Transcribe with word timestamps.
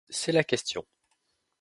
C’est 0.09 0.31
la 0.31 0.43
question. 0.43 0.83